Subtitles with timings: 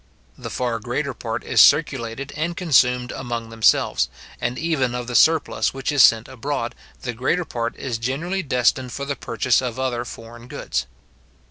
[0.35, 4.09] The far greater part is circulated and consumed among themselves;
[4.41, 8.91] and even of the surplus which is sent abroad, the greater part is generally destined
[8.93, 10.87] for the purchase of other foreign goods.